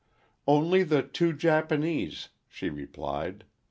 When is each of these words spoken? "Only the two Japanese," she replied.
"Only 0.47 0.81
the 0.81 1.03
two 1.03 1.31
Japanese," 1.31 2.29
she 2.49 2.71
replied. 2.71 3.43